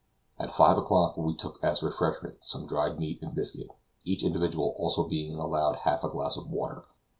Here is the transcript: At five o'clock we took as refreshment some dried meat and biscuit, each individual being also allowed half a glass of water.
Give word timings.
At 0.39 0.49
five 0.49 0.79
o'clock 0.79 1.15
we 1.15 1.35
took 1.35 1.63
as 1.63 1.83
refreshment 1.83 2.37
some 2.41 2.65
dried 2.65 2.97
meat 2.97 3.19
and 3.21 3.35
biscuit, 3.35 3.69
each 4.03 4.23
individual 4.23 4.71
being 5.07 5.35
also 5.37 5.45
allowed 5.47 5.75
half 5.83 6.03
a 6.03 6.09
glass 6.09 6.37
of 6.37 6.49
water. 6.49 6.85